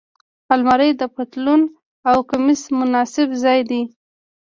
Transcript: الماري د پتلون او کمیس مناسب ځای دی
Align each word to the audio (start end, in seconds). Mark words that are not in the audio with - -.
الماري 0.53 0.91
د 1.01 1.03
پتلون 1.15 1.61
او 2.09 2.17
کمیس 2.29 2.61
مناسب 2.79 3.27
ځای 3.43 3.59
دی 3.69 3.81